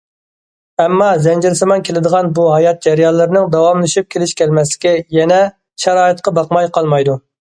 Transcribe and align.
ئەمما 0.83 1.09
زەنجىرسىمان 1.25 1.83
كېلىدىغان 1.89 2.29
بۇ 2.39 2.45
ھايات 2.53 2.79
جەريانلىرىنىڭ 2.87 3.51
داۋاملىشىپ 3.55 4.09
كېلىش- 4.15 4.33
كەلمەسلىكى 4.41 4.93
يەنە 5.19 5.37
شارائىتقا 5.87 6.33
باقماي 6.39 6.73
قالمايدۇ. 6.79 7.19